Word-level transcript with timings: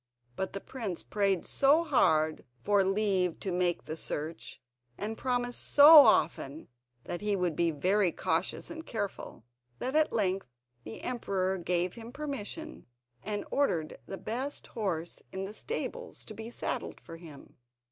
But 0.35 0.53
the 0.53 0.59
prince 0.59 1.03
prayed 1.03 1.45
so 1.45 1.83
hard 1.83 2.43
for 2.59 2.83
leave 2.83 3.39
to 3.41 3.51
make 3.51 3.83
the 3.83 3.95
search, 3.95 4.59
and 4.97 5.15
promised 5.15 5.61
so 5.63 5.97
often 5.97 6.69
that 7.03 7.21
he 7.21 7.35
would 7.35 7.55
be 7.55 7.69
very 7.69 8.11
cautious 8.11 8.71
and 8.71 8.83
careful, 8.83 9.43
that 9.77 9.95
at 9.95 10.11
length 10.11 10.47
the 10.85 11.03
emperor 11.03 11.59
gave 11.59 11.93
him 11.93 12.11
permission, 12.11 12.87
and 13.21 13.45
ordered 13.51 13.99
the 14.07 14.17
best 14.17 14.65
horse 14.65 15.21
in 15.31 15.45
the 15.45 15.53
stables 15.53 16.25
to 16.25 16.33
be 16.33 16.49
saddled 16.49 16.99
for 16.99 17.17
him. 17.17 17.57